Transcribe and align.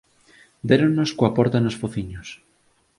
Déronnos 0.69 1.11
coa 1.17 1.33
porta 1.37 1.63
nos 1.65 1.79
fociños 1.81 2.27